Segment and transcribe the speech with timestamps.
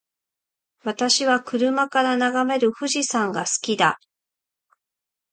[0.83, 3.99] 私は車から眺める富士山が好きだ。